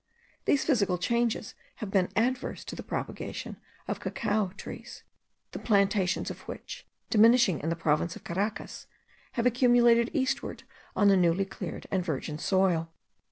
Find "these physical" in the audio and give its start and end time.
0.45-0.97